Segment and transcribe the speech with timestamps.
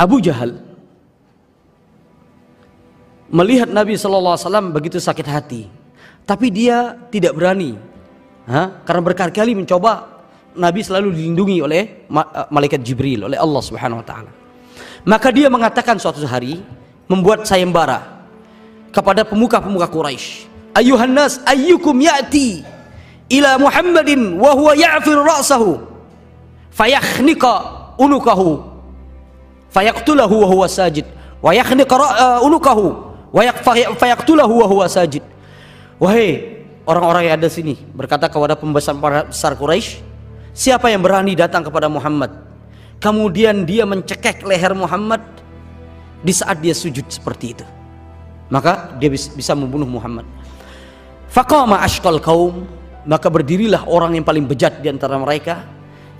[0.00, 0.56] Abu Jahal
[3.28, 5.66] melihat Nabi Shallallahu Alaihi Wasallam begitu sakit hati,
[6.22, 7.74] tapi dia tidak berani,
[8.46, 8.80] ha?
[8.86, 10.22] karena berkali-kali mencoba
[10.54, 14.30] Nabi selalu dilindungi oleh eh, malaikat Jibril oleh Allah Subhanahu Wa Taala.
[15.02, 16.62] Maka dia mengatakan suatu hari
[17.10, 18.22] membuat sayembara
[18.94, 20.46] kepada pemuka-pemuka Quraisy.
[20.78, 22.62] Ayuhan nas ayyukum ya'ti
[23.34, 25.89] ila Muhammadin wa huwa ya'fir ra'sahu
[26.70, 27.52] fayakhnika
[28.00, 28.64] unukahu.
[29.70, 31.06] Fayaqtulahu wa huwa sajid.
[31.38, 33.14] Wa yakhniqa uh, unukahu.
[33.30, 33.46] Wa
[33.94, 35.22] fayaqtulahu wa huwa sajid.
[36.02, 38.96] Wahai orang-orang yang ada sini berkata kepada pembesar
[39.28, 40.00] besar Quraisy
[40.56, 42.34] siapa yang berani datang kepada Muhammad
[42.98, 45.22] kemudian dia mencekek leher Muhammad
[46.24, 47.66] di saat dia sujud seperti itu
[48.50, 50.26] maka dia bisa membunuh Muhammad.
[51.30, 52.66] Faqama ashqal kaum
[53.06, 55.62] maka berdirilah orang yang paling bejat di antara mereka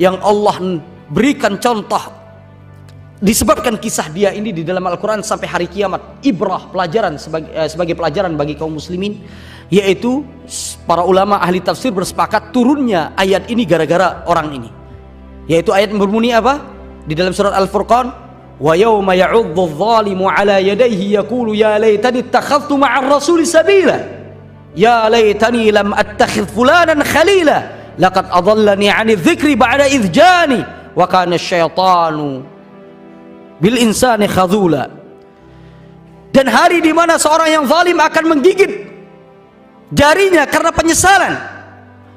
[0.00, 0.80] yang Allah
[1.12, 2.00] berikan contoh
[3.20, 6.24] disebabkan kisah dia ini di dalam Al-Quran sampai hari kiamat.
[6.24, 9.20] Ibrah pelajaran sebagai, eh, sebagai pelajaran bagi kaum muslimin
[9.68, 10.24] yaitu
[10.88, 14.70] para ulama ahli tafsir bersepakat turunnya ayat ini gara-gara orang ini.
[15.46, 16.64] Yaitu ayat berbunyi apa?
[17.04, 18.08] Di dalam surat Al-Furqan
[18.56, 23.96] wa yawma ya'udhu dhalimu ala yadayhi yaqulu ya laytani ittakhadhtu ma'ar rasuli sabila
[24.76, 30.60] ya laytani lam attakhidh fulanan khalila laqad adallani 'ani dhikri ba'da idh jani
[30.96, 32.42] wa kana syaitanu
[33.60, 34.88] bil insani khadula
[36.32, 38.72] dan hari di mana seorang yang zalim akan menggigit
[39.92, 41.34] jarinya karena penyesalan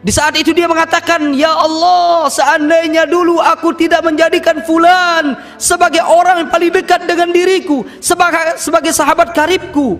[0.03, 6.43] di saat itu dia mengatakan, Ya Allah, seandainya dulu aku tidak menjadikan fulan sebagai orang
[6.43, 9.95] yang paling dekat dengan diriku, sebagai, sebagai sahabat karibku.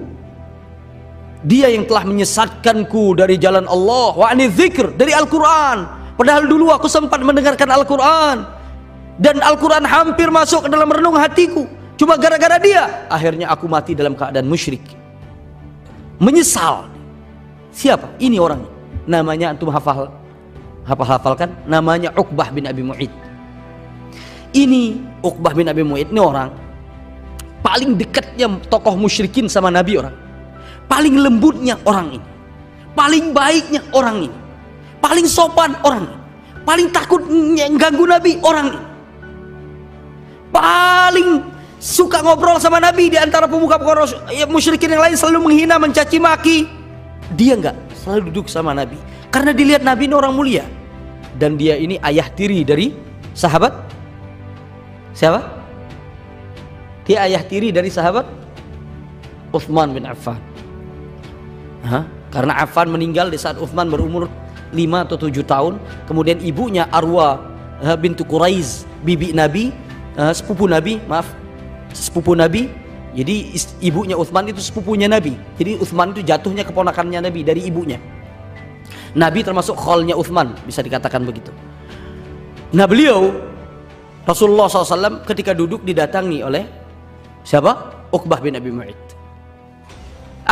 [1.44, 5.83] Dia yang telah menyesatkanku dari jalan Allah, wa ani zikr, dari Al-Quran.
[6.16, 8.47] Padahal dulu aku sempat mendengarkan Al-Quran.
[9.19, 11.67] Dan Al-Quran hampir masuk ke dalam renung hatiku.
[11.99, 14.81] Cuma gara-gara dia akhirnya aku mati dalam keadaan musyrik.
[16.17, 16.89] Menyesal.
[17.76, 18.09] Siapa?
[18.17, 18.64] Ini orang.
[19.03, 20.09] Namanya antum hafal
[20.87, 21.49] hafal hafalkan.
[21.67, 23.11] Namanya Uqbah bin Abi Mu'id.
[24.53, 26.53] Ini Uqbah bin Abi Mu'id ini orang
[27.65, 30.14] paling dekatnya tokoh musyrikin sama Nabi orang
[30.93, 32.27] paling lembutnya orang ini.
[32.93, 34.37] Paling baiknya orang ini.
[35.02, 36.17] Paling sopan orang ini.
[36.61, 37.26] Paling takut
[37.81, 38.81] ganggu Nabi orang ini.
[40.53, 41.27] Paling
[41.82, 43.82] suka ngobrol sama Nabi di antara pemuka
[44.30, 46.70] ya, musyrikin yang lain selalu menghina, mencaci maki.
[47.33, 49.02] Dia enggak selalu duduk sama Nabi.
[49.33, 50.65] Karena dilihat Nabi ini orang mulia.
[51.33, 52.93] Dan dia ini ayah tiri dari
[53.33, 53.73] sahabat.
[55.17, 55.42] Siapa?
[57.09, 58.30] Dia ayah tiri dari sahabat
[59.49, 60.52] Uthman bin Affan.
[62.33, 64.32] Karena Affan meninggal di saat Uthman berumur
[64.73, 65.73] 5 atau 7 tahun,
[66.10, 67.38] kemudian ibunya Arwa
[67.99, 69.70] bintu Quraiz, bibi Nabi
[70.17, 71.30] uh, sepupu Nabi, maaf,
[71.94, 72.70] sepupu Nabi.
[73.14, 73.54] Jadi
[73.86, 75.38] ibunya Uthman itu sepupunya Nabi.
[75.61, 78.02] Jadi Uthman itu jatuhnya keponakannya Nabi dari ibunya.
[79.14, 81.54] Nabi termasuk kholnya Uthman, bisa dikatakan begitu.
[82.73, 83.30] Nah beliau
[84.26, 86.65] Rasulullah SAW ketika duduk didatangi oleh
[87.45, 88.02] siapa?
[88.10, 88.98] Uqbah bin Abi Mu'id.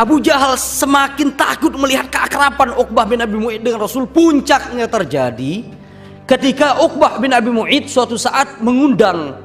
[0.02, 4.10] Abu Jahal semakin takut melihat keakraban Uqbah bin Abi Mu'id dengan Rasul.
[4.10, 5.62] Puncaknya terjadi
[6.26, 9.38] ketika Uqbah bin Abi Mu'id suatu saat mengundang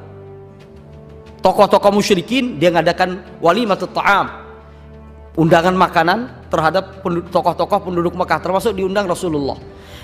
[1.45, 4.33] tokoh-tokoh musyrikin dia ngadakan walimatut ta'am
[5.37, 6.19] undangan makanan
[6.49, 9.55] terhadap tokoh-tokoh penduduk Mekah termasuk diundang Rasulullah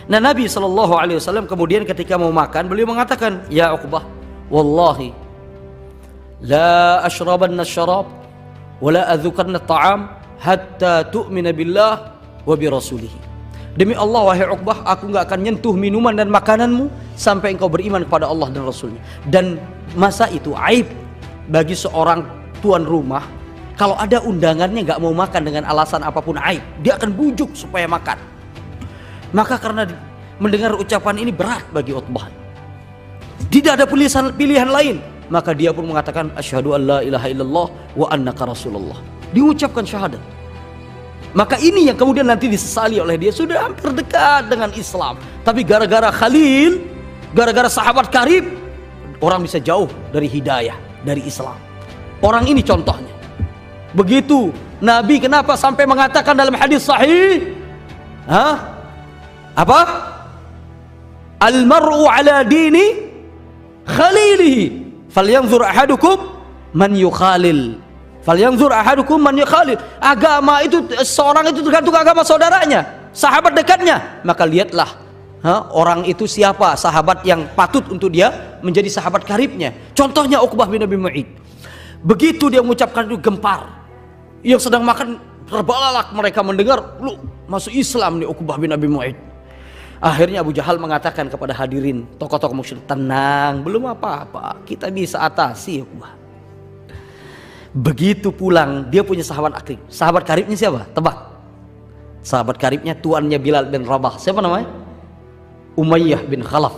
[0.07, 4.07] nah Nabi SAW kemudian ketika mau makan beliau mengatakan ya Uqbah
[4.55, 5.11] wallahi
[6.47, 8.07] la ashrabanna syarab
[8.79, 13.31] wala adzukanna ta'am hatta tu'mina billah wa bi rasulihi.
[13.73, 18.29] Demi Allah wahai Uqbah aku nggak akan nyentuh minuman dan makananmu sampai engkau beriman kepada
[18.29, 19.01] Allah dan Rasulnya.
[19.25, 19.57] Dan
[19.97, 20.93] masa itu aib
[21.49, 22.21] bagi seorang
[22.61, 23.25] tuan rumah
[23.81, 27.89] kalau ada undangannya nggak mau makan dengan alasan apa pun aib dia akan bujuk supaya
[27.89, 28.21] makan.
[29.33, 29.89] Maka karena
[30.37, 32.29] mendengar ucapan ini berat bagi Utbah
[33.49, 34.97] tidak ada pilihan pilihan lain.
[35.33, 39.01] Maka dia pun mengatakan asyhadu an la ilaha illallah wa annaka rasulullah
[39.33, 40.21] diucapkan syahadat
[41.33, 46.13] maka ini yang kemudian nanti disesali oleh dia sudah hampir dekat dengan Islam tapi gara-gara
[46.13, 46.85] Khalil
[47.33, 48.63] gara-gara sahabat karib
[49.25, 50.77] orang bisa jauh dari hidayah
[51.07, 51.57] dari Islam.
[52.23, 53.11] Orang ini contohnya.
[53.95, 54.51] Begitu
[54.83, 57.55] Nabi kenapa sampai mengatakan dalam hadis sahih?
[58.27, 58.57] Hah?
[59.55, 59.81] Apa?
[61.43, 63.11] Al-mar'u ala dini
[63.87, 64.65] khalilihi.
[65.13, 66.19] Falyanzur ahadukum
[66.73, 67.79] man yukhalil.
[68.23, 69.79] Falyanzur ahadukum man yukhalil.
[69.99, 74.23] Agama itu seorang itu tergantung agama saudaranya, sahabat dekatnya.
[74.23, 74.91] Maka lihatlah
[75.43, 79.75] ha, orang itu siapa sahabat yang patut untuk dia menjadi sahabat karibnya.
[79.93, 81.29] Contohnya Uqbah bin Abi Mu'id.
[82.07, 83.83] Begitu dia mengucapkan itu gempar.
[84.47, 85.19] Yang sedang makan
[85.51, 87.19] terbalalak mereka mendengar lu
[87.51, 89.19] masuk Islam nih Uqbah bin Abi Mu'id.
[90.03, 94.63] Akhirnya Abu Jahal mengatakan kepada hadirin tokoh-tokoh musyrik tenang belum apa-apa.
[94.63, 96.22] Kita bisa atasi Uqbah
[97.73, 100.85] begitu pulang dia punya sahabat akrib sahabat karibnya siapa?
[100.93, 101.33] Tebak.
[102.23, 104.15] Sahabat karibnya tuannya Bilal bin Rabah.
[104.21, 104.71] Siapa namanya?
[105.75, 106.77] Umayyah bin Khalaf.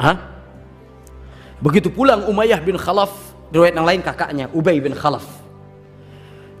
[0.00, 0.34] Hah?
[1.64, 3.08] begitu pulang Umayyah bin Khalaf
[3.48, 5.24] riwayat yang lain kakaknya Ubay bin Khalaf.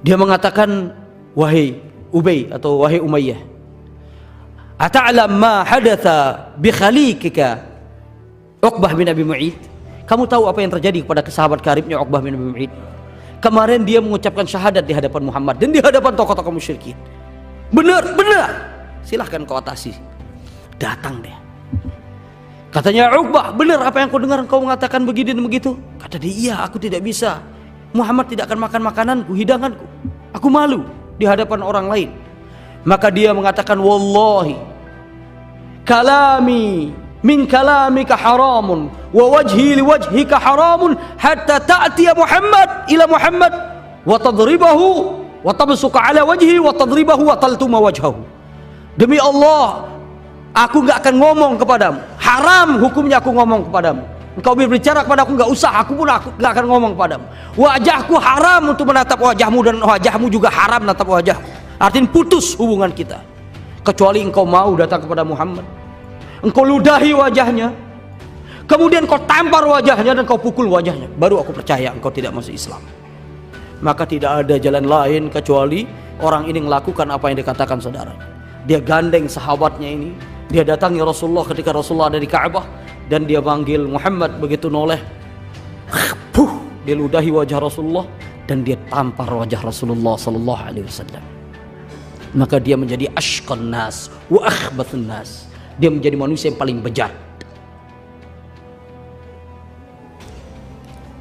[0.00, 0.96] Dia mengatakan
[1.36, 1.76] wahai
[2.08, 3.36] Ubay atau wahai Umayyah
[4.80, 7.62] ata'lam ma hadatha bi khalikika
[8.64, 9.58] Uqbah bin Abi Mu'id
[10.04, 12.72] kamu tahu apa yang terjadi kepada sahabat karibnya Uqbah bin Abi Mu'id
[13.44, 16.96] kemarin dia mengucapkan syahadat di hadapan Muhammad dan di hadapan tokoh-tokoh musyrikin.
[17.68, 18.48] Benar benar.
[19.04, 19.92] Silahkan kau atasi.
[20.80, 21.36] Datang dia.
[22.72, 24.40] Katanya Uqbah benar apa yang kau dengar?
[24.48, 25.76] Kau mengatakan begini dan begitu.
[26.00, 27.44] Kata dia iya aku tidak bisa.
[27.92, 29.86] Muhammad tidak akan makan makananku hidanganku.
[30.34, 30.82] Aku malu
[31.20, 32.10] di hadapan orang lain.
[32.84, 34.58] Maka dia mengatakan wallahi
[35.84, 36.92] kalami
[37.24, 43.52] min kalamika haramun wa wajhi li wajhika haramun hatta ta'tiya Muhammad ila Muhammad
[44.04, 44.88] wa tadribahu
[45.40, 48.34] wa tabsuka ala wajhi wa tadribahu wa taltuma wajhahu
[48.94, 49.90] Demi Allah,
[50.54, 51.98] aku nggak akan ngomong kepadamu.
[52.14, 54.06] Haram hukumnya aku ngomong kepadamu.
[54.38, 57.26] Engkau berbicara kepada aku nggak usah, aku pun aku nggak akan ngomong kepadamu.
[57.58, 61.50] Wajahku haram untuk menatap wajahmu dan wajahmu juga haram menatap wajahku.
[61.74, 63.18] Artinya putus hubungan kita.
[63.82, 65.66] Kecuali engkau mau datang kepada Muhammad.
[66.42, 67.70] Engkau ludahi wajahnya.
[68.64, 71.06] Kemudian kau tampar wajahnya dan kau pukul wajahnya.
[71.20, 72.80] Baru aku percaya engkau tidak masuk Islam.
[73.84, 75.84] Maka tidak ada jalan lain kecuali
[76.22, 78.34] orang ini melakukan apa yang dikatakan saudaranya
[78.64, 80.10] dia gandeng sahabatnya ini
[80.48, 82.64] dia datangi Rasulullah ketika Rasulullah ada di Ka'bah
[83.08, 85.00] dan dia panggil Muhammad begitu noleh
[86.34, 86.50] puh
[86.88, 88.06] dia ludahi wajah Rasulullah
[88.48, 91.24] dan dia tampar wajah Rasulullah sallallahu alaihi wasallam
[92.34, 95.48] maka dia menjadi ashqan nas wa akhbathun nas
[95.78, 97.10] dia menjadi manusia yang paling bejat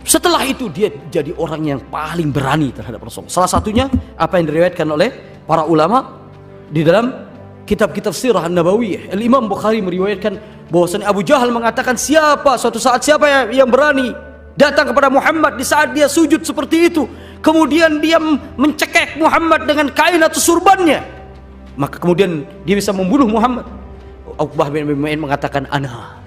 [0.04, 3.90] setelah itu dia jadi orang yang paling berani terhadap Rasulullah salah satunya
[4.20, 5.10] apa yang diriwayatkan oleh
[5.48, 6.24] para ulama
[6.70, 7.34] di dalam
[7.64, 9.16] kitab-kitab sirah Nabawiyah.
[9.16, 14.12] Al-Imam Bukhari meriwayatkan bahwasanya Abu Jahal mengatakan siapa suatu saat siapa yang, yang berani
[14.60, 17.04] datang kepada Muhammad di saat dia sujud seperti itu.
[17.44, 18.20] Kemudian dia
[18.56, 21.04] mencekek Muhammad dengan kain atau surbannya.
[21.76, 23.68] Maka kemudian dia bisa membunuh Muhammad.
[24.38, 26.20] Uqbah bin Abi mengatakan ana.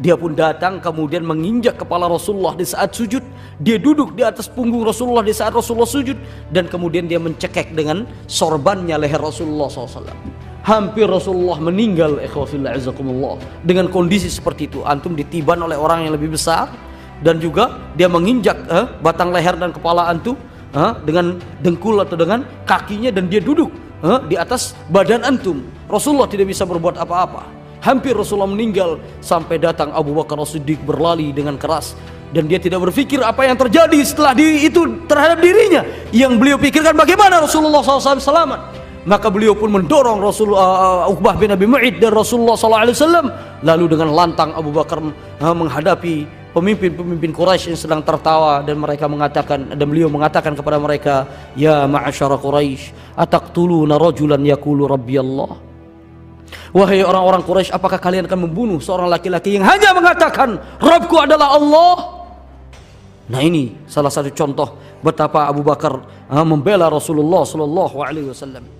[0.00, 3.20] Dia pun datang kemudian menginjak kepala Rasulullah di saat sujud.
[3.60, 6.16] Dia duduk di atas punggung Rasulullah di saat Rasulullah sujud.
[6.48, 12.20] Dan kemudian dia mencekek dengan sorbannya leher Rasulullah SAW hampir Rasulullah meninggal
[13.64, 16.68] dengan kondisi seperti itu antum ditiban oleh orang yang lebih besar
[17.24, 20.36] dan juga dia menginjak eh, batang leher dan kepala antum
[20.76, 23.72] eh, dengan dengkul atau dengan kakinya dan dia duduk
[24.04, 25.64] eh, di atas badan antum.
[25.86, 27.46] Rasulullah tidak bisa berbuat apa-apa.
[27.80, 31.96] Hampir Rasulullah meninggal sampai datang Abu Bakar As-Siddiq berlari dengan keras.
[32.30, 35.82] Dan dia tidak berpikir apa yang terjadi setelah di, itu terhadap dirinya.
[36.14, 38.60] Yang beliau pikirkan bagaimana Rasulullah SAW selamat
[39.08, 43.32] maka beliau pun mendorong Rasulullah uh, Uqbah bin Abi Mu'id dan Rasulullah wasallam.
[43.64, 49.74] Lalu dengan lantang Abu Bakar uh, menghadapi pemimpin-pemimpin Quraisy yang sedang tertawa dan mereka mengatakan
[49.74, 55.58] dan beliau mengatakan kepada mereka ya ma'asyara Quraisy ataqtuluna rajulan yaqulu rabbi Allah?
[56.74, 62.20] Wahai orang-orang Quraisy apakah kalian akan membunuh seorang laki-laki yang hanya mengatakan Rabbku adalah Allah
[63.30, 64.74] Nah ini salah satu contoh
[65.06, 68.79] betapa Abu Bakar uh, membela Rasulullah sallallahu alaihi wasallam